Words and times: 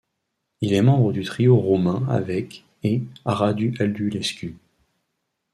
Il 0.61 0.73
est 0.73 0.81
membre 0.81 1.13
du 1.13 1.23
Trio 1.23 1.57
roumain 1.57 2.07
avec 2.09 2.65
et 2.81 3.03
Radu 3.23 3.75
Aldulescu. 3.79 4.55